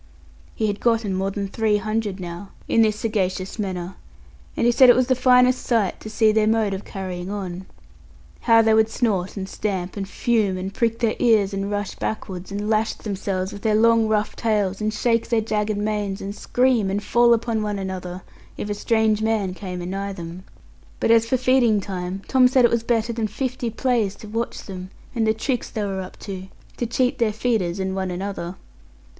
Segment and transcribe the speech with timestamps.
[0.55, 3.97] He had gotten more than three hundred now, in this sagacious manner;
[4.57, 7.67] and he said it was the finest sight to see their mode of carrying on,
[8.39, 12.51] how they would snort, and stamp, and fume, and prick their ears, and rush backwards,
[12.51, 16.89] and lash themselves with their long rough tails, and shake their jagged manes, and scream,
[16.89, 18.23] and fall upon one another,
[18.57, 20.43] if a strange man came anigh them.
[20.99, 24.63] But as for feeding time, Tom said it was better than fifty plays to watch
[24.63, 26.47] them, and the tricks they were up to,
[26.77, 28.55] to cheat their feeders, and one another.